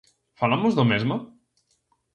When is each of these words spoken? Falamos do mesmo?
Falamos 0.39 0.73
do 0.77 0.83
mesmo? 0.91 1.15